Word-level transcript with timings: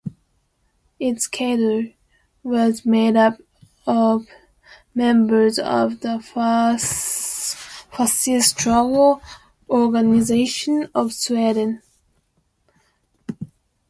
Its 0.99 1.27
cadre 1.27 1.95
was 2.41 2.87
made 2.87 3.15
up 3.15 3.37
of 3.85 4.25
members 4.95 5.59
of 5.59 5.99
the 5.99 6.19
Fascist 6.19 8.49
Struggle 8.49 9.21
Organisation 9.69 10.89
of 10.95 11.13
Sweden. 11.13 11.83